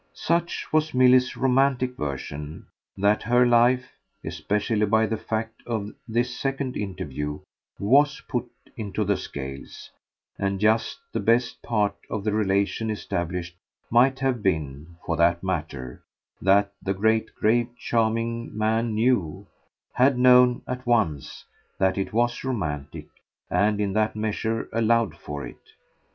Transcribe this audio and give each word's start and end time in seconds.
Such 0.15 0.65
was 0.73 0.95
Milly's 0.95 1.37
romantic 1.37 1.95
version 1.95 2.65
that 2.97 3.21
her 3.21 3.45
life, 3.45 3.87
especially 4.25 4.87
by 4.87 5.05
the 5.05 5.15
fact 5.15 5.61
of 5.67 5.91
this 6.07 6.35
second 6.35 6.75
interview, 6.75 7.41
WAS 7.77 8.19
put 8.27 8.49
into 8.75 9.03
the 9.03 9.15
scales; 9.15 9.91
and 10.39 10.59
just 10.59 10.97
the 11.13 11.19
best 11.19 11.61
part 11.61 11.93
of 12.09 12.23
the 12.23 12.31
relation 12.31 12.89
established 12.89 13.55
might 13.91 14.17
have 14.21 14.41
been, 14.41 14.95
for 15.05 15.15
that 15.17 15.43
matter, 15.43 16.01
that 16.41 16.71
the 16.81 16.95
great 16.95 17.35
grave 17.35 17.67
charming 17.77 18.57
man 18.57 18.95
knew, 18.95 19.45
had 19.93 20.17
known 20.17 20.63
at 20.67 20.83
once, 20.83 21.45
that 21.77 21.95
it 21.95 22.11
was 22.11 22.43
romantic, 22.43 23.05
and 23.51 23.79
in 23.79 23.93
that 23.93 24.15
measure 24.15 24.67
allowed 24.73 25.15
for 25.15 25.45
it. 25.45 25.61